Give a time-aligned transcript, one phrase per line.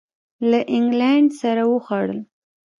[0.49, 2.19] له اینګلینډ سره وخوړل.